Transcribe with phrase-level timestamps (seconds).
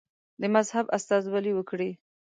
[0.41, 1.91] د مذهب استازولي وکړي.